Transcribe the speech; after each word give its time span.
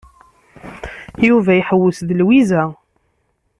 Yuba 1.27 1.51
iḥewwes 1.59 1.99
d 2.07 2.09
Lwiza. 2.19 2.63